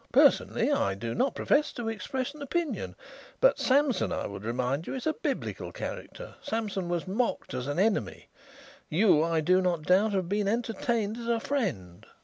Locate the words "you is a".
4.87-5.13